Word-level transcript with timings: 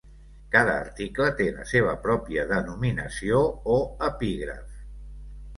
Cada 0.53 0.71
article 0.85 1.27
té 1.41 1.45
la 1.57 1.67
seva 1.73 1.93
pròpia 2.07 2.45
denominació 2.53 3.43
o 3.75 3.77
epígraf. 4.11 4.77